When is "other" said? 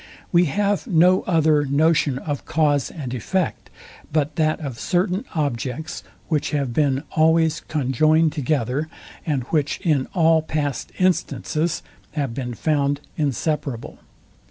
1.27-1.63